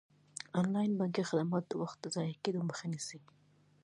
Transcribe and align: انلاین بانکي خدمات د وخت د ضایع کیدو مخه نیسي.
انلاین 0.59 0.91
بانکي 0.99 1.23
خدمات 1.29 1.63
د 1.67 1.73
وخت 1.81 1.97
د 2.01 2.05
ضایع 2.15 2.35
کیدو 2.43 2.61
مخه 2.69 2.85
نیسي. 2.91 3.19